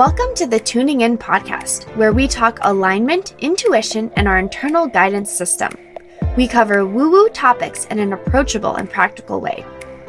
[0.00, 5.30] Welcome to the Tuning In podcast, where we talk alignment, intuition, and our internal guidance
[5.30, 5.70] system.
[6.38, 9.62] We cover woo woo topics in an approachable and practical way.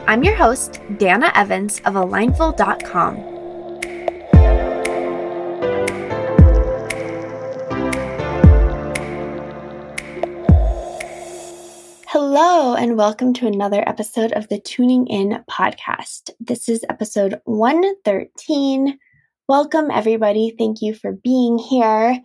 [0.07, 3.17] I'm your host, Dana Evans of Alignful.com.
[12.07, 16.29] Hello, and welcome to another episode of the Tuning In podcast.
[16.39, 18.97] This is episode 113
[19.51, 20.55] Welcome, everybody.
[20.57, 22.17] Thank you for being here.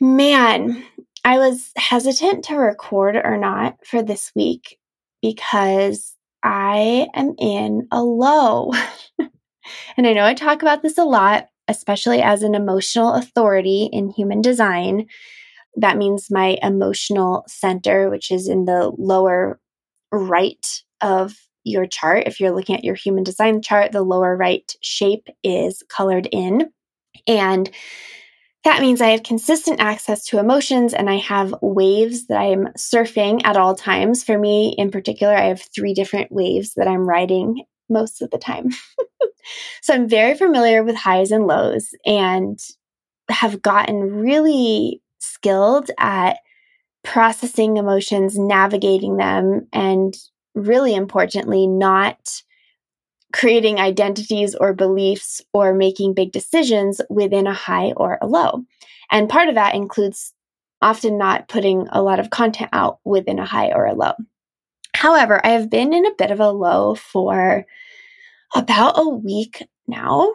[0.00, 0.82] Man,
[1.26, 4.78] I was hesitant to record or not for this week
[5.20, 8.72] because I am in a low.
[9.18, 14.08] and I know I talk about this a lot, especially as an emotional authority in
[14.08, 15.08] human design.
[15.74, 19.60] That means my emotional center, which is in the lower
[20.10, 20.66] right
[21.02, 21.36] of
[21.66, 25.82] your chart, if you're looking at your human design chart, the lower right shape is
[25.88, 26.70] colored in.
[27.26, 27.70] And
[28.64, 33.40] that means I have consistent access to emotions and I have waves that I'm surfing
[33.44, 34.24] at all times.
[34.24, 38.38] For me in particular, I have three different waves that I'm riding most of the
[38.38, 38.70] time.
[39.82, 42.58] so I'm very familiar with highs and lows and
[43.30, 46.38] have gotten really skilled at
[47.04, 50.14] processing emotions, navigating them, and
[50.56, 52.42] really importantly, not
[53.32, 58.64] creating identities or beliefs or making big decisions within a high or a low.
[59.10, 60.32] And part of that includes
[60.82, 64.12] often not putting a lot of content out within a high or a low.
[64.94, 67.66] However, I have been in a bit of a low for
[68.54, 70.32] about a week now.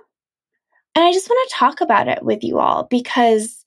[0.93, 3.65] And I just want to talk about it with you all because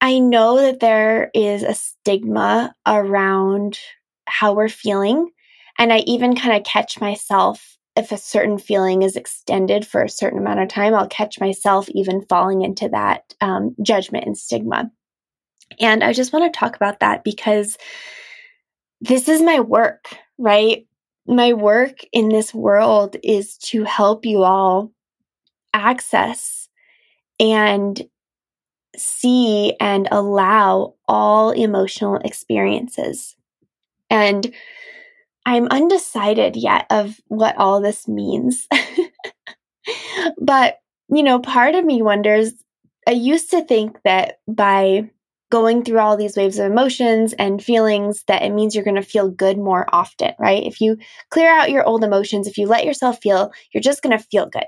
[0.00, 3.78] I know that there is a stigma around
[4.26, 5.30] how we're feeling
[5.78, 10.08] and I even kind of catch myself if a certain feeling is extended for a
[10.08, 14.90] certain amount of time, I'll catch myself even falling into that um, judgment and stigma.
[15.80, 17.78] And I just want to talk about that because
[19.00, 20.86] this is my work, right?
[21.26, 24.92] My work in this world is to help you all
[25.72, 26.68] access
[27.40, 28.00] and
[28.96, 33.36] see and allow all emotional experiences.
[34.10, 34.54] And
[35.46, 38.68] I'm undecided yet of what all this means.
[40.38, 42.52] but, you know, part of me wonders
[43.06, 45.08] I used to think that by
[45.50, 49.02] going through all these waves of emotions and feelings that it means you're going to
[49.02, 50.64] feel good more often, right?
[50.64, 50.98] If you
[51.30, 54.46] clear out your old emotions, if you let yourself feel, you're just going to feel
[54.46, 54.66] good.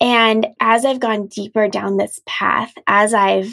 [0.00, 3.52] And as I've gone deeper down this path, as I've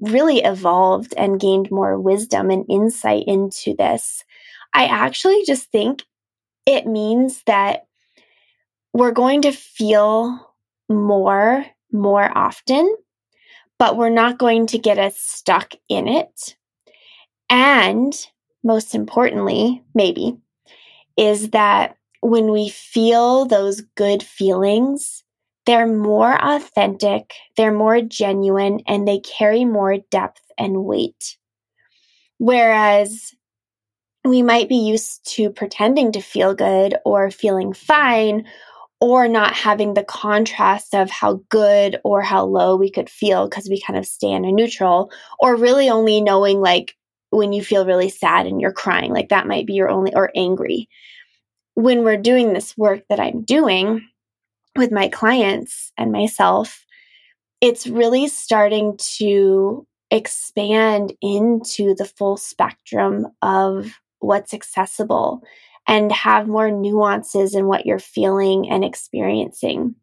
[0.00, 4.24] really evolved and gained more wisdom and insight into this,
[4.74, 6.02] I actually just think
[6.66, 7.86] it means that
[8.92, 10.52] we're going to feel
[10.88, 12.96] more more often,
[13.78, 16.56] but we're not going to get as stuck in it.
[17.48, 18.12] And
[18.64, 20.36] most importantly, maybe,
[21.16, 25.22] is that when we feel those good feelings,
[25.66, 31.36] they're more authentic, they're more genuine, and they carry more depth and weight.
[32.38, 33.34] Whereas
[34.24, 38.46] we might be used to pretending to feel good or feeling fine
[39.00, 43.68] or not having the contrast of how good or how low we could feel because
[43.68, 46.94] we kind of stay in a neutral or really only knowing like
[47.30, 50.30] when you feel really sad and you're crying like that might be your only or
[50.34, 50.88] angry.
[51.74, 54.08] When we're doing this work that i'm doing
[54.76, 56.84] with my clients and myself
[57.60, 65.42] it's really starting to expand into the full spectrum of what's accessible
[65.86, 69.94] and have more nuances in what you're feeling and experiencing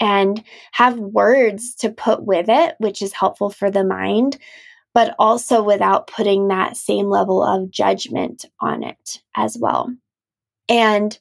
[0.00, 4.36] and have words to put with it, which is helpful for the mind,
[4.92, 9.90] but also without putting that same level of judgment on it as well.
[10.68, 11.18] And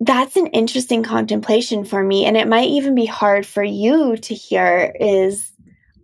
[0.00, 2.24] that's an interesting contemplation for me.
[2.24, 5.52] And it might even be hard for you to hear is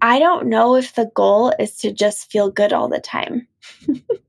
[0.00, 3.46] I don't know if the goal is to just feel good all the time.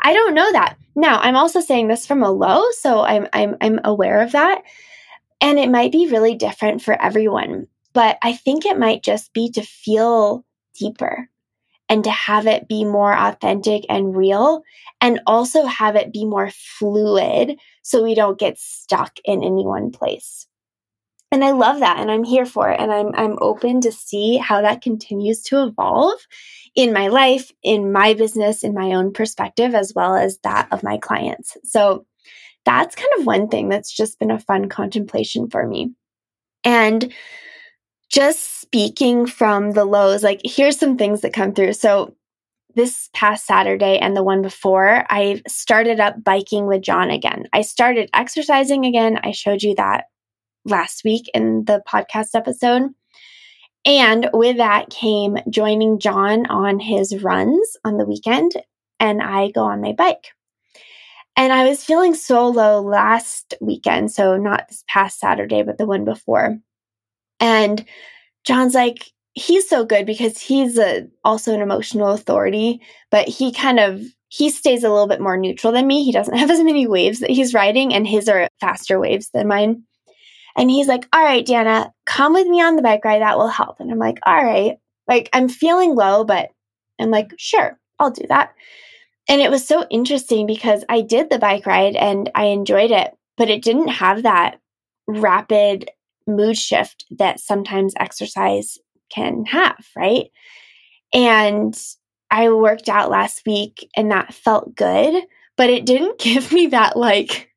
[0.00, 0.76] I don't know that.
[0.94, 4.62] Now, I'm also saying this from a low, so I'm I'm I'm aware of that.
[5.40, 9.50] And it might be really different for everyone, but I think it might just be
[9.52, 10.44] to feel
[10.74, 11.28] deeper
[11.88, 14.62] and to have it be more authentic and real
[15.00, 19.90] and also have it be more fluid so we don't get stuck in any one
[19.90, 20.47] place
[21.30, 24.36] and I love that and I'm here for it and I'm I'm open to see
[24.36, 26.18] how that continues to evolve
[26.74, 30.82] in my life, in my business, in my own perspective as well as that of
[30.82, 31.56] my clients.
[31.64, 32.06] So
[32.64, 35.92] that's kind of one thing that's just been a fun contemplation for me.
[36.64, 37.12] And
[38.10, 41.74] just speaking from the lows, like here's some things that come through.
[41.74, 42.14] So
[42.74, 47.48] this past Saturday and the one before, I started up biking with John again.
[47.52, 49.18] I started exercising again.
[49.22, 50.04] I showed you that
[50.70, 52.90] last week in the podcast episode.
[53.84, 58.52] And with that came joining John on his runs on the weekend,
[59.00, 60.32] and I go on my bike.
[61.36, 65.86] And I was feeling so low last weekend, so not this past Saturday, but the
[65.86, 66.58] one before.
[67.38, 67.84] And
[68.44, 72.80] John's like, he's so good because he's a, also an emotional authority,
[73.10, 76.04] but he kind of he stays a little bit more neutral than me.
[76.04, 79.48] He doesn't have as many waves that he's riding, and his are faster waves than
[79.48, 79.84] mine.
[80.58, 83.22] And he's like, All right, Dana, come with me on the bike ride.
[83.22, 83.80] That will help.
[83.80, 84.76] And I'm like, All right.
[85.06, 86.50] Like, I'm feeling low, but
[87.00, 88.52] I'm like, Sure, I'll do that.
[89.28, 93.14] And it was so interesting because I did the bike ride and I enjoyed it,
[93.36, 94.58] but it didn't have that
[95.06, 95.90] rapid
[96.26, 98.78] mood shift that sometimes exercise
[99.10, 100.26] can have, right?
[101.12, 101.78] And
[102.30, 105.22] I worked out last week and that felt good,
[105.56, 107.50] but it didn't give me that like,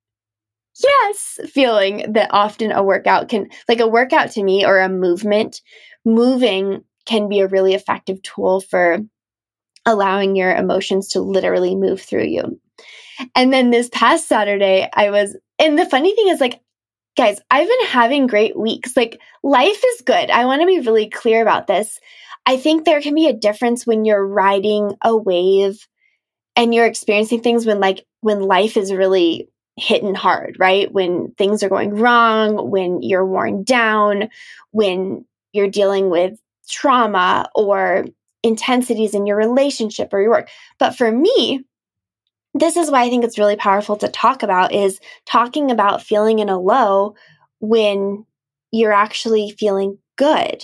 [0.84, 5.62] yes feeling that often a workout can, like a workout to me or a movement,
[6.06, 9.00] moving can be a really effective tool for
[9.86, 12.60] allowing your emotions to literally move through you.
[13.36, 16.62] And then this past Saturday, I was, and the funny thing is, like,
[17.18, 18.96] guys, I've been having great weeks.
[18.96, 20.30] Like, life is good.
[20.30, 22.00] I want to be really clear about this.
[22.46, 25.88] I think there can be a difference when you're riding a wave
[26.56, 29.50] and you're experiencing things when, like, when life is really
[29.82, 30.92] hitting hard, right?
[30.92, 34.30] When things are going wrong, when you're worn down,
[34.70, 36.40] when you're dealing with
[36.70, 38.06] trauma or
[38.44, 40.50] intensities in your relationship or your work.
[40.78, 41.66] But for me,
[42.54, 46.40] this is why I think it's really powerful to talk about is talking about feeling
[46.40, 47.16] in a low
[47.60, 48.26] when
[48.72, 50.64] you're actually feeling good,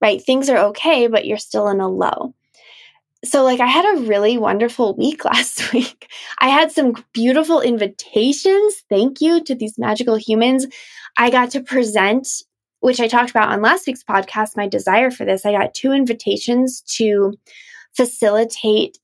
[0.00, 0.22] right?
[0.22, 2.34] Things are okay, but you're still in a low.
[3.26, 6.10] So, like, I had a really wonderful week last week.
[6.38, 8.82] I had some beautiful invitations.
[8.88, 10.66] Thank you to these magical humans.
[11.16, 12.28] I got to present
[12.80, 15.44] which I talked about on last week's podcast, my desire for this.
[15.44, 17.34] I got two invitations to
[17.96, 18.98] facilitate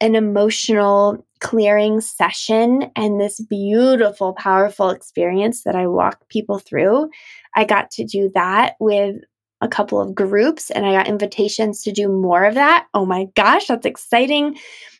[0.00, 7.10] an emotional clearing session and this beautiful, powerful experience that I walk people through.
[7.56, 9.16] I got to do that with
[9.60, 12.86] a couple of groups and I got invitations to do more of that.
[12.94, 14.56] Oh my gosh, that's exciting.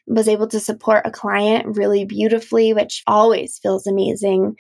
[0.06, 4.56] Was able to support a client really beautifully, which always feels amazing.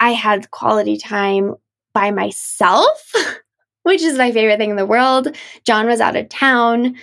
[0.00, 1.54] I had quality time
[1.94, 3.12] by myself,
[3.82, 5.36] which is my favorite thing in the world.
[5.64, 6.96] John was out of town.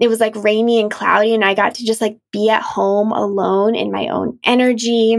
[0.00, 3.10] It was like rainy and cloudy, and I got to just like be at home
[3.10, 5.16] alone in my own energy.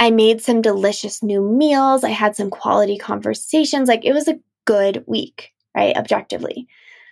[0.00, 2.02] I made some delicious new meals.
[2.02, 3.88] I had some quality conversations.
[3.88, 5.96] Like it was a good week, right?
[5.96, 6.66] Objectively.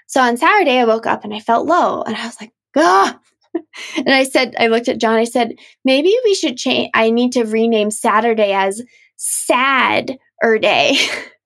[0.07, 3.19] So on Saturday, I woke up and I felt low, and I was like, ah.
[3.97, 6.91] and I said, I looked at John, I said, maybe we should change.
[6.95, 8.83] I need to rename Saturday as
[9.17, 10.97] sad er day.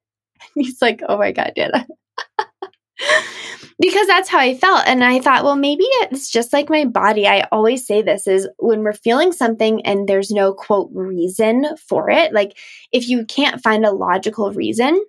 [0.55, 1.87] he's like, oh my God, Dana.
[3.79, 4.87] because that's how I felt.
[4.87, 7.27] And I thought, well, maybe it's just like my body.
[7.27, 12.11] I always say this is when we're feeling something and there's no quote reason for
[12.11, 12.57] it, like
[12.93, 15.03] if you can't find a logical reason,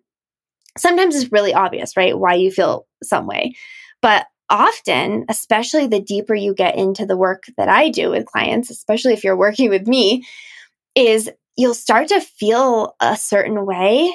[0.78, 2.18] sometimes it's really obvious, right?
[2.18, 3.56] Why you feel some way.
[4.02, 8.70] But often, especially the deeper you get into the work that I do with clients,
[8.70, 10.26] especially if you're working with me,
[10.96, 14.10] is you'll start to feel a certain way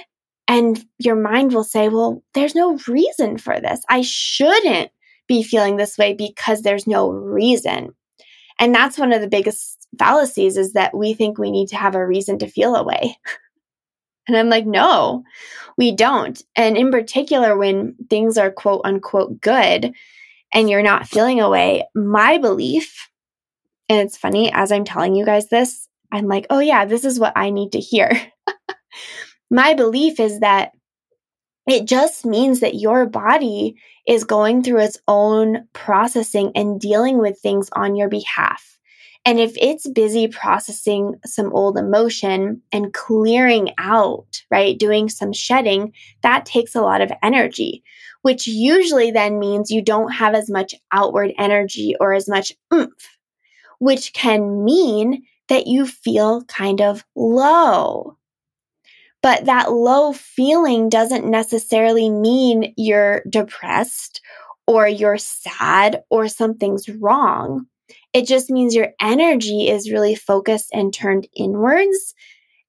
[0.48, 3.82] and your mind will say, well, there's no reason for this.
[3.88, 4.90] I shouldn't
[5.28, 7.94] be feeling this way because there's no reason.
[8.58, 11.94] And that's one of the biggest fallacies is that we think we need to have
[11.94, 13.16] a reason to feel a way.
[14.28, 15.24] And I'm like, no,
[15.76, 16.40] we don't.
[16.56, 19.92] And in particular, when things are quote unquote good
[20.54, 23.08] and you're not feeling a way, my belief,
[23.88, 27.18] and it's funny, as I'm telling you guys this, I'm like, oh, yeah, this is
[27.18, 28.10] what I need to hear.
[29.50, 30.72] My belief is that
[31.66, 33.76] it just means that your body
[34.06, 38.78] is going through its own processing and dealing with things on your behalf.
[39.24, 45.92] And if it's busy processing some old emotion and clearing out, right, doing some shedding,
[46.22, 47.84] that takes a lot of energy,
[48.22, 53.18] which usually then means you don't have as much outward energy or as much oomph,
[53.78, 58.16] which can mean that you feel kind of low.
[59.22, 64.20] But that low feeling doesn't necessarily mean you're depressed
[64.66, 67.66] or you're sad or something's wrong.
[68.12, 72.14] It just means your energy is really focused and turned inwards.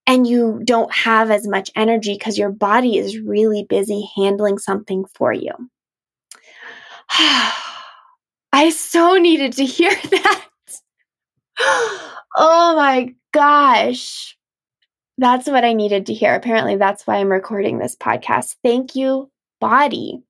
[0.05, 5.05] and you don't have as much energy because your body is really busy handling something
[5.15, 5.51] for you.
[8.51, 10.45] I so needed to hear that.
[12.35, 14.37] oh my gosh.
[15.17, 16.33] That's what I needed to hear.
[16.35, 18.55] Apparently, that's why I'm recording this podcast.
[18.63, 19.29] Thank you,
[19.61, 20.23] body.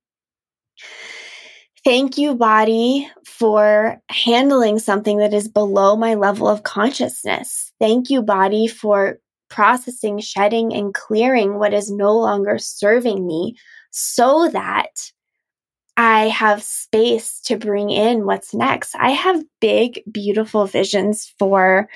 [1.83, 7.73] Thank you, body, for handling something that is below my level of consciousness.
[7.79, 13.57] Thank you, body, for processing, shedding, and clearing what is no longer serving me
[13.91, 15.11] so that
[15.97, 18.95] I have space to bring in what's next.
[18.95, 21.89] I have big, beautiful visions for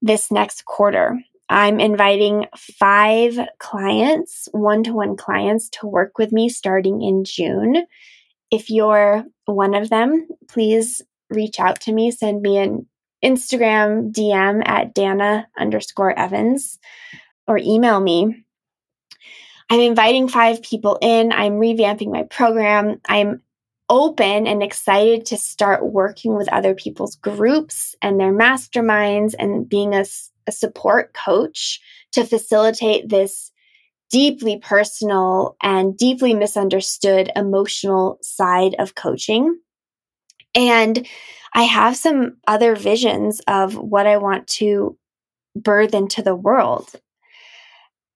[0.00, 1.20] this next quarter.
[1.48, 7.86] I'm inviting five clients, one to one clients, to work with me starting in June.
[8.50, 12.86] If you're one of them, please reach out to me, send me an
[13.24, 16.78] Instagram DM at Dana underscore Evans
[17.46, 18.44] or email me.
[19.68, 21.32] I'm inviting five people in.
[21.32, 23.00] I'm revamping my program.
[23.08, 23.42] I'm
[23.88, 29.94] open and excited to start working with other people's groups and their masterminds and being
[29.94, 30.04] a,
[30.46, 31.80] a support coach
[32.12, 33.52] to facilitate this
[34.10, 39.58] deeply personal and deeply misunderstood emotional side of coaching.
[40.54, 41.06] And
[41.54, 44.96] I have some other visions of what I want to
[45.54, 46.90] birth into the world.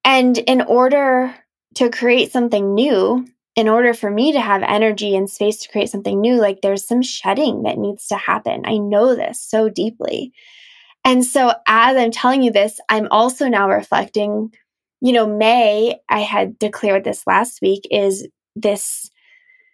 [0.04, 1.34] And in order
[1.76, 5.90] to create something new, in order for me to have energy and space to create
[5.90, 8.62] something new, like there's some shedding that needs to happen.
[8.64, 10.32] I know this so deeply.
[11.04, 14.52] And so as I'm telling you this, I'm also now reflecting,
[15.00, 19.10] you know, May, I had declared this last week, is this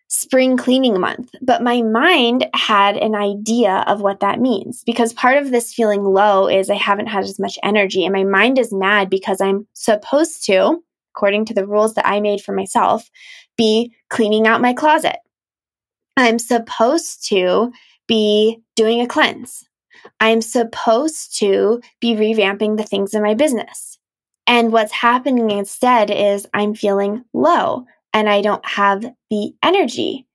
[0.08, 1.34] spring cleaning month.
[1.42, 6.04] But my mind had an idea of what that means because part of this feeling
[6.04, 9.66] low is I haven't had as much energy and my mind is mad because I'm
[9.72, 10.82] supposed to,
[11.14, 13.10] according to the rules that I made for myself,
[13.56, 15.16] be cleaning out my closet.
[16.16, 17.72] I'm supposed to
[18.06, 19.64] be doing a cleanse.
[20.20, 23.98] I'm supposed to be revamping the things in my business.
[24.46, 30.26] And what's happening instead is I'm feeling low and I don't have the energy.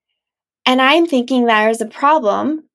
[0.65, 2.67] And I'm thinking there's a problem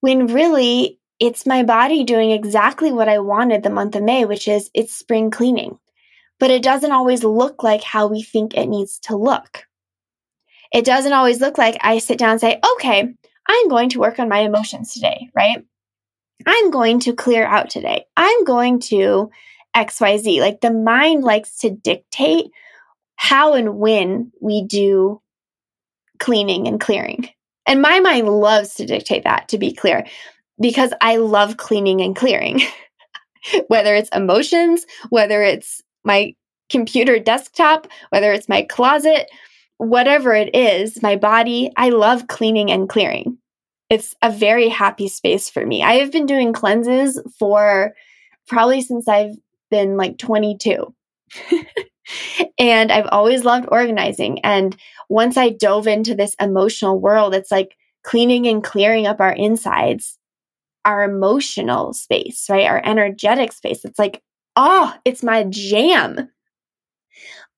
[0.00, 4.48] when really it's my body doing exactly what I wanted the month of May, which
[4.48, 5.78] is it's spring cleaning.
[6.38, 9.64] But it doesn't always look like how we think it needs to look.
[10.72, 13.14] It doesn't always look like I sit down and say, okay,
[13.46, 15.64] I'm going to work on my emotions today, right?
[16.46, 18.06] I'm going to clear out today.
[18.16, 19.30] I'm going to
[19.76, 20.40] XYZ.
[20.40, 22.46] Like the mind likes to dictate
[23.16, 25.20] how and when we do
[26.18, 27.28] cleaning and clearing.
[27.66, 30.06] And my mind loves to dictate that, to be clear,
[30.60, 32.60] because I love cleaning and clearing.
[33.68, 36.34] whether it's emotions, whether it's my
[36.68, 39.30] computer desktop, whether it's my closet,
[39.78, 43.38] whatever it is, my body, I love cleaning and clearing.
[43.88, 45.82] It's a very happy space for me.
[45.82, 47.92] I have been doing cleanses for
[48.46, 49.36] probably since I've
[49.70, 50.94] been like 22.
[52.58, 54.40] and I've always loved organizing.
[54.40, 54.76] And
[55.08, 60.18] once I dove into this emotional world, it's like cleaning and clearing up our insides,
[60.84, 62.66] our emotional space, right?
[62.66, 63.84] Our energetic space.
[63.84, 64.22] It's like,
[64.56, 66.28] oh, it's my jam.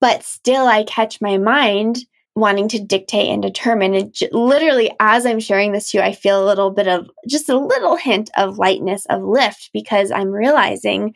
[0.00, 1.98] But still, I catch my mind
[2.34, 3.94] wanting to dictate and determine.
[3.94, 7.08] And j- literally, as I'm sharing this to you, I feel a little bit of
[7.28, 11.14] just a little hint of lightness, of lift, because I'm realizing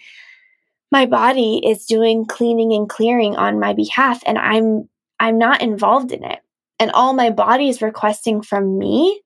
[0.92, 4.88] my body is doing cleaning and clearing on my behalf and I'm
[5.18, 6.40] I'm not involved in it.
[6.78, 9.22] And all my body is requesting from me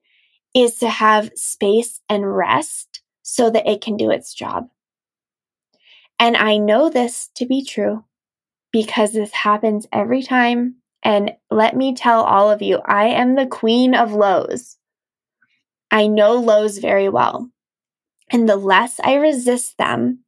[0.55, 4.69] is to have space and rest so that it can do its job.
[6.19, 8.05] And I know this to be true
[8.73, 13.47] because this happens every time and let me tell all of you, I am the
[13.47, 14.77] queen of lows.
[15.91, 17.51] I know lows very well.
[18.31, 20.21] And the less I resist them,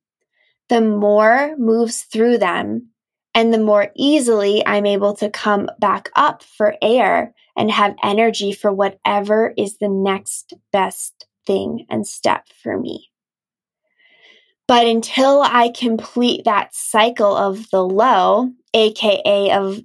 [0.72, 2.88] the more moves through them
[3.34, 8.52] and the more easily I'm able to come back up for air and have energy
[8.52, 13.10] for whatever is the next best thing and step for me.
[14.66, 19.78] But until I complete that cycle of the low, aka of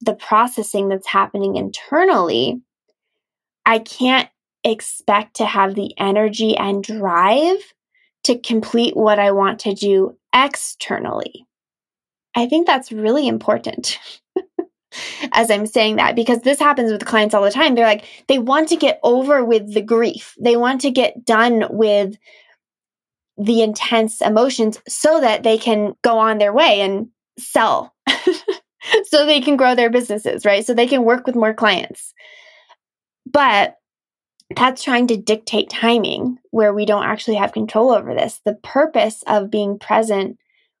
[0.00, 2.62] the processing that's happening internally,
[3.66, 4.30] I can't
[4.64, 7.58] expect to have the energy and drive
[8.24, 11.46] to complete what I want to do externally.
[12.34, 13.98] I think that's really important.
[15.32, 17.74] As I'm saying that, because this happens with clients all the time.
[17.74, 20.34] They're like, they want to get over with the grief.
[20.40, 22.16] They want to get done with
[23.38, 27.08] the intense emotions so that they can go on their way and
[27.38, 27.94] sell.
[29.04, 30.66] so they can grow their businesses, right?
[30.66, 32.12] So they can work with more clients.
[33.26, 33.76] But
[34.56, 38.40] that's trying to dictate timing where we don't actually have control over this.
[38.44, 40.38] The purpose of being present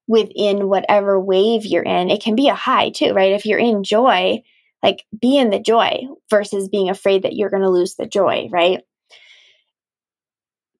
[0.08, 3.32] within whatever wave you're in, it can be a high too, right?
[3.32, 4.42] If you're in joy,
[4.82, 8.48] like be in the joy versus being afraid that you're going to lose the joy,
[8.50, 8.80] right?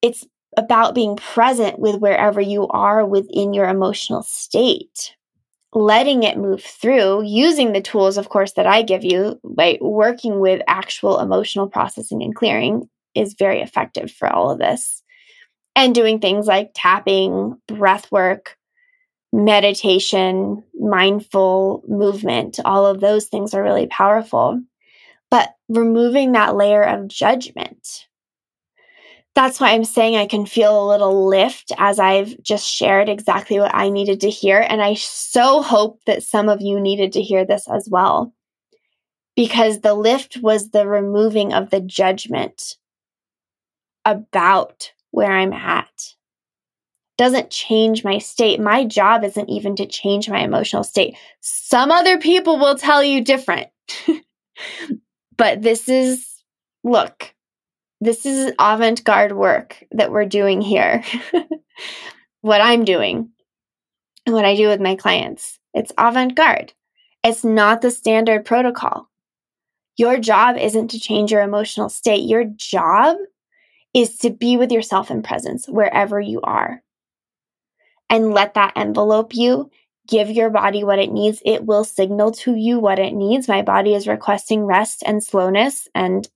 [0.02, 5.14] It's about being present with wherever you are within your emotional state,
[5.72, 10.40] letting it move through, using the tools, of course, that I give you, by working
[10.40, 15.02] with actual emotional processing and clearing is very effective for all of this.
[15.76, 18.56] And doing things like tapping, breath work,
[19.32, 24.60] meditation, mindful movement, all of those things are really powerful.
[25.30, 28.08] But removing that layer of judgment,
[29.34, 33.60] that's why I'm saying I can feel a little lift as I've just shared exactly
[33.60, 34.58] what I needed to hear.
[34.60, 38.32] And I so hope that some of you needed to hear this as well.
[39.36, 42.76] Because the lift was the removing of the judgment
[44.04, 46.14] about where I'm at.
[47.16, 48.58] Doesn't change my state.
[48.60, 51.16] My job isn't even to change my emotional state.
[51.40, 53.68] Some other people will tell you different.
[55.36, 56.26] but this is,
[56.82, 57.32] look,
[58.00, 61.04] this is avant garde work that we're doing here.
[62.40, 63.30] what I'm doing
[64.26, 65.58] and what I do with my clients.
[65.74, 66.72] It's avant garde.
[67.22, 69.08] It's not the standard protocol.
[69.96, 72.28] Your job isn't to change your emotional state.
[72.28, 73.18] Your job
[73.92, 76.82] is to be with yourself in presence wherever you are
[78.08, 79.70] and let that envelope you.
[80.08, 81.42] Give your body what it needs.
[81.44, 83.46] It will signal to you what it needs.
[83.46, 86.28] My body is requesting rest and slowness and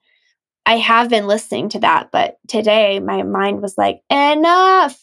[0.66, 4.98] I have been listening to that, but today my mind was like, enough.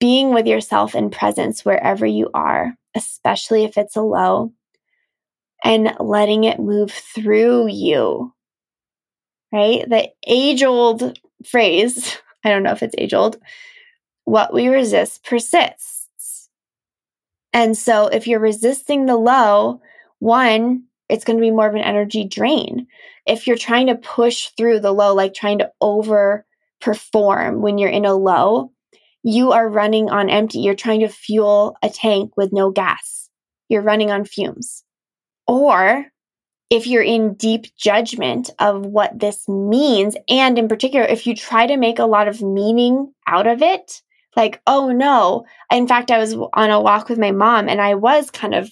[0.00, 4.52] Being with yourself in presence wherever you are, especially if it's a low,
[5.62, 8.34] and letting it move through you.
[9.52, 9.88] Right?
[9.88, 13.38] The age old phrase, I don't know if it's age old,
[14.24, 16.48] what we resist persists.
[17.52, 19.80] And so if you're resisting the low,
[20.18, 22.88] one, it's going to be more of an energy drain.
[23.24, 28.04] If you're trying to push through the low, like trying to overperform when you're in
[28.04, 28.72] a low,
[29.22, 30.58] you are running on empty.
[30.58, 33.30] You're trying to fuel a tank with no gas.
[33.68, 34.82] You're running on fumes.
[35.46, 36.06] Or
[36.68, 41.68] if you're in deep judgment of what this means, and in particular, if you try
[41.68, 44.02] to make a lot of meaning out of it,
[44.34, 45.44] like, oh no.
[45.70, 48.68] In fact, I was on a walk with my mom and I was kind of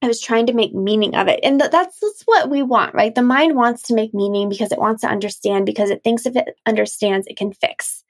[0.00, 1.40] I was trying to make meaning of it.
[1.42, 3.14] And th- that's, that's what we want, right?
[3.14, 6.36] The mind wants to make meaning because it wants to understand, because it thinks if
[6.36, 8.04] it understands, it can fix.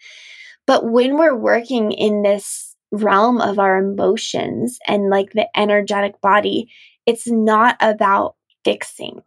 [0.67, 6.71] But when we're working in this realm of our emotions and like the energetic body,
[7.07, 9.23] it's not about fixing,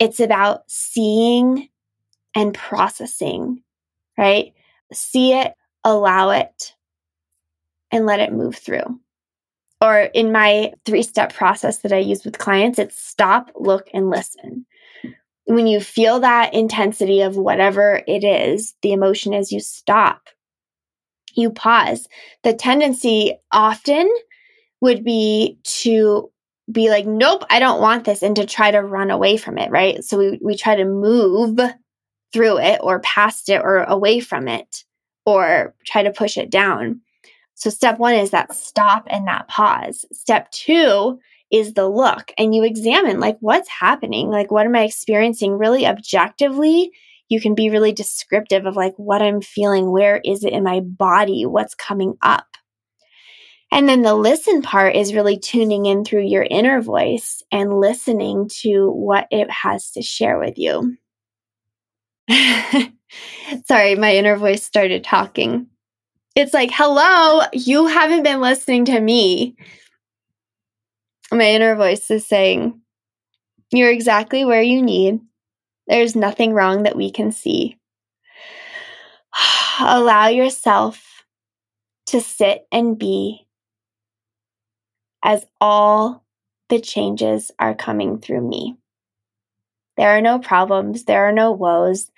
[0.00, 1.68] it's about seeing
[2.34, 3.62] and processing,
[4.18, 4.52] right?
[4.92, 5.54] See it,
[5.84, 6.74] allow it,
[7.92, 8.98] and let it move through
[9.84, 14.08] or in my three step process that I use with clients, it's stop, look, and
[14.08, 14.64] listen.
[15.44, 20.30] When you feel that intensity of whatever it is, the emotion is you stop,
[21.34, 22.08] you pause.
[22.44, 24.10] The tendency often
[24.80, 26.30] would be to
[26.72, 29.70] be like, nope, I don't want this, and to try to run away from it,
[29.70, 30.02] right?
[30.02, 31.60] So we, we try to move
[32.32, 34.82] through it or past it or away from it
[35.26, 37.02] or try to push it down.
[37.54, 40.04] So step one is that stop and that pause.
[40.12, 41.18] Step two
[41.50, 44.28] is the look and you examine like what's happening?
[44.28, 46.90] Like what am I experiencing really objectively?
[47.28, 49.90] You can be really descriptive of like what I'm feeling.
[49.90, 51.46] Where is it in my body?
[51.46, 52.46] What's coming up?
[53.70, 58.48] And then the listen part is really tuning in through your inner voice and listening
[58.60, 60.96] to what it has to share with you.
[63.66, 65.66] Sorry, my inner voice started talking
[66.34, 69.56] it's like, hello, you haven't been listening to me.
[71.30, 72.80] My inner voice is saying,
[73.70, 75.20] you're exactly where you need.
[75.86, 77.76] There's nothing wrong that we can see.
[79.80, 81.24] Allow yourself
[82.06, 83.46] to sit and be
[85.22, 86.24] as all
[86.68, 88.76] the changes are coming through me.
[89.96, 92.10] There are no problems, there are no woes,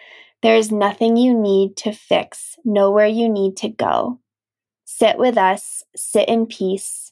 [0.47, 4.21] there is nothing you need to fix, nowhere you need to go.
[4.85, 7.11] Sit with us, sit in peace,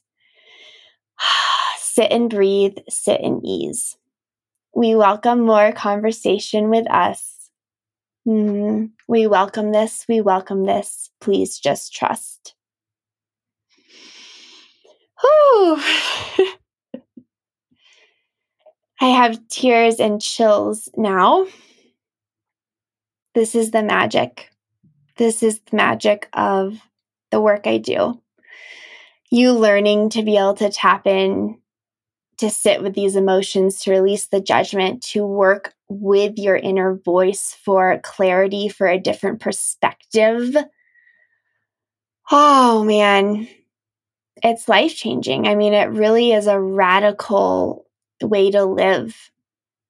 [1.77, 3.97] sit and breathe, sit in ease.
[4.73, 7.49] We welcome more conversation with us.
[8.25, 10.05] Mm, we welcome this.
[10.07, 11.09] We welcome this.
[11.19, 12.55] Please just trust.
[19.01, 21.47] I have tears and chills now.
[23.35, 24.49] This is the magic.
[25.17, 26.79] This is the magic of
[27.31, 28.21] the work I do.
[29.29, 31.59] You learning to be able to tap in,
[32.37, 37.55] to sit with these emotions, to release the judgment, to work with your inner voice
[37.63, 40.55] for clarity, for a different perspective.
[42.31, 43.49] Oh man,
[44.43, 45.45] it's life changing.
[45.45, 47.85] I mean, it really is a radical
[48.21, 49.29] way to live,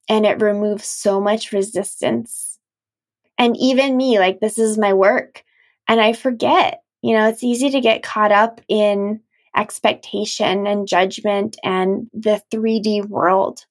[0.09, 2.54] and it removes so much resistance.
[3.37, 5.43] And even me, like, this is my work,
[5.87, 6.81] and I forget.
[7.01, 9.21] You know, it's easy to get caught up in
[9.55, 13.65] expectation and judgment and the 3D world.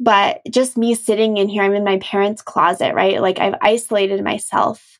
[0.00, 3.20] But just me sitting in here, I'm in my parents' closet, right?
[3.20, 4.98] Like I've isolated myself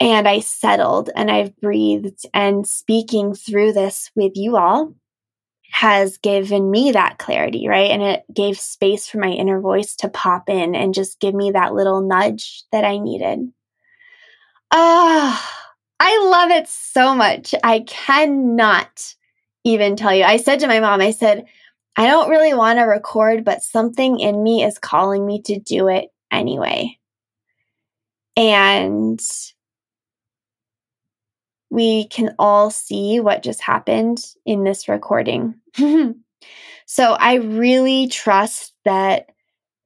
[0.00, 4.94] and I settled and I've breathed and speaking through this with you all
[5.70, 7.90] has given me that clarity, right?
[7.90, 11.52] And it gave space for my inner voice to pop in and just give me
[11.52, 13.52] that little nudge that I needed.
[14.70, 15.68] Ah,
[16.00, 17.54] I love it so much.
[17.62, 19.14] I cannot
[19.64, 20.24] even tell you.
[20.24, 21.46] I said to my mom, I said,
[21.96, 25.88] I don't really want to record, but something in me is calling me to do
[25.88, 26.98] it anyway.
[28.36, 29.20] And
[31.70, 35.54] we can all see what just happened in this recording.
[36.86, 39.30] so I really trust that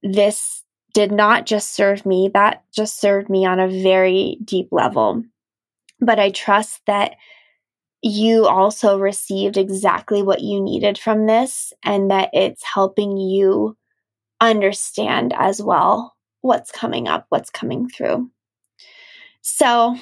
[0.03, 0.63] this
[0.95, 5.23] did not just serve me, that just served me on a very deep level.
[6.01, 7.17] But I trust that
[8.03, 13.77] you also received exactly what you needed from this and that it's helping you
[14.41, 18.29] understand as well what's coming up, what's coming through.
[19.41, 19.97] So,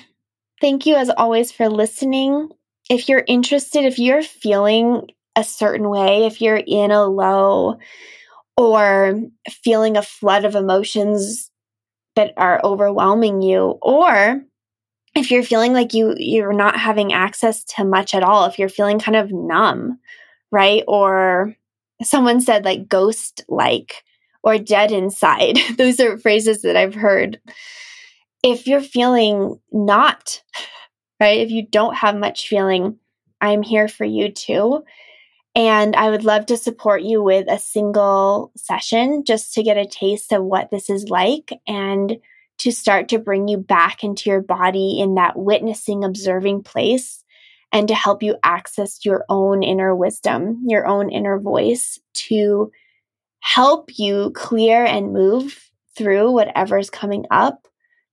[0.61, 2.51] thank you as always for listening.
[2.89, 7.79] If you're interested, if you're feeling a certain way, if you're in a low
[8.57, 11.51] or feeling a flood of emotions
[12.17, 14.43] that are overwhelming you, or
[15.15, 18.69] if you're feeling like you you're not having access to much at all if you're
[18.69, 19.99] feeling kind of numb
[20.51, 21.55] right or
[22.03, 24.05] someone said like ghost like
[24.43, 27.41] or dead inside those are phrases that i've heard
[28.43, 30.43] if you're feeling not
[31.21, 32.99] right if you don't have much feeling
[33.41, 34.83] i'm here for you too.
[35.55, 39.87] And i would love to support you with a single session just to get a
[39.87, 42.19] taste of what this is like and
[42.61, 47.25] to start to bring you back into your body in that witnessing, observing place,
[47.73, 52.71] and to help you access your own inner wisdom, your own inner voice to
[53.41, 57.67] help you clear and move through whatever's coming up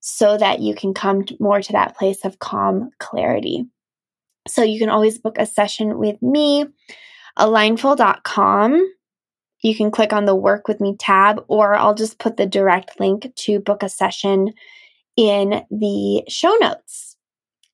[0.08, 3.65] so that you can come more to that place of calm clarity.
[4.48, 6.65] So you can always book a session with me,
[7.38, 8.93] alignful.com
[9.62, 13.00] you can click on the Work with Me tab, or I'll just put the direct
[13.00, 14.54] link to book a session
[15.15, 17.15] in the show notes.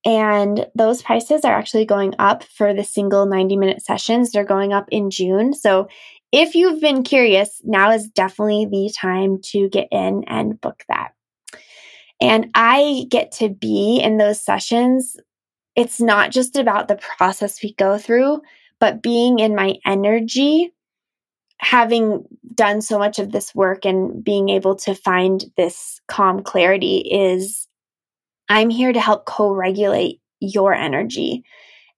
[0.06, 4.32] And those prices are actually going up for the single 90 minute sessions.
[4.32, 5.54] They're going up in June.
[5.54, 5.88] So
[6.32, 11.12] if you've been curious, now is definitely the time to get in and book that.
[12.22, 15.18] And I get to be in those sessions.
[15.76, 18.42] It's not just about the process we go through,
[18.80, 20.74] but being in my energy
[21.64, 26.98] having done so much of this work and being able to find this calm clarity
[26.98, 27.68] is
[28.50, 31.44] I'm here to help co regulate your energy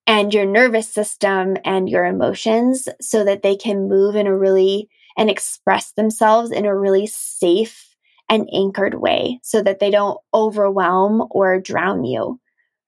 [0.05, 4.87] and your nervous system and your emotions so that they can move in a really
[5.17, 7.94] and express themselves in a really safe
[8.29, 12.39] and anchored way so that they don't overwhelm or drown you.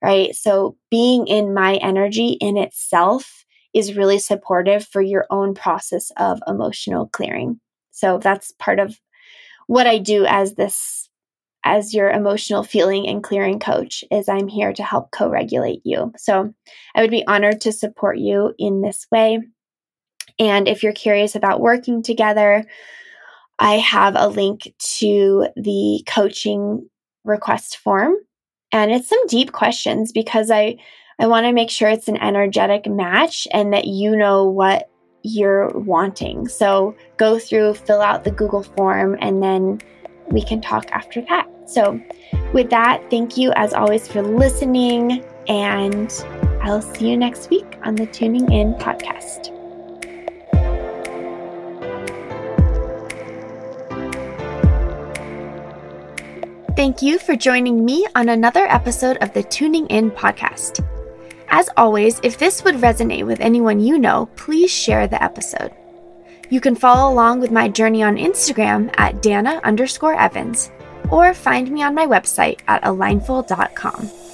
[0.02, 0.36] Right.
[0.36, 6.40] So being in my energy in itself is really supportive for your own process of
[6.48, 7.60] emotional clearing.
[7.92, 9.00] So that's part of
[9.66, 11.10] what I do as this
[11.64, 16.14] as your emotional feeling and clearing coach is I'm here to help co-regulate you.
[16.16, 16.54] So
[16.96, 19.40] I would be honored to support you in this way.
[20.40, 22.66] And if you're curious about working together,
[23.60, 26.88] I have a link to the coaching
[27.24, 28.16] request form.
[28.72, 30.78] And it's some deep questions because I
[31.20, 34.90] I want to make sure it's an energetic match and that you know what
[35.24, 36.48] you're wanting.
[36.48, 39.82] So go through, fill out the Google form, and then
[40.30, 41.48] we can talk after that.
[41.66, 42.00] So,
[42.54, 46.12] with that, thank you as always for listening, and
[46.62, 49.57] I'll see you next week on the Tuning In podcast.
[56.78, 60.86] Thank you for joining me on another episode of the Tuning In podcast.
[61.50, 65.72] As always, if this would resonate with anyone you know, please share the episode.
[66.52, 70.70] You can follow along with my journey on Instagram at Dana underscore Evans
[71.10, 74.27] or find me on my website at alignful.com.